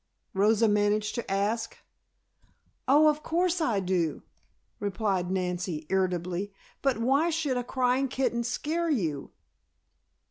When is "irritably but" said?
5.89-6.97